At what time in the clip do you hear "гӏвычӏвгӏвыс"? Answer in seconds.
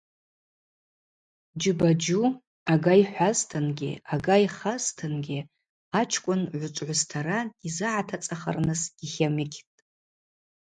6.51-7.01